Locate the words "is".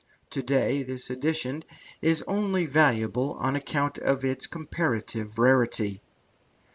2.01-2.23